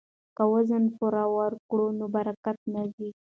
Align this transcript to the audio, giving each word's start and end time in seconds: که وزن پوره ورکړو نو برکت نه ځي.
که 0.35 0.43
وزن 0.53 0.83
پوره 0.97 1.23
ورکړو 1.37 1.87
نو 1.97 2.05
برکت 2.15 2.57
نه 2.73 2.83
ځي. 2.95 3.09